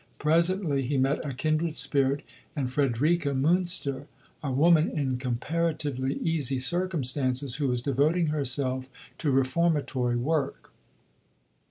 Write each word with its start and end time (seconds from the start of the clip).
Presently 0.17 0.81
he 0.81 0.97
met 0.97 1.23
a 1.23 1.31
kindred 1.31 1.75
spirit 1.75 2.23
in 2.57 2.65
Friederike 2.65 3.35
Münster, 3.39 4.07
a 4.41 4.51
woman 4.51 4.89
in 4.89 5.17
comparatively 5.17 6.15
easy 6.23 6.57
circumstances 6.57 7.57
who 7.57 7.67
was 7.67 7.83
devoting 7.83 8.29
herself 8.29 8.89
to 9.19 9.29
reformatory 9.29 10.17
work. 10.17 10.71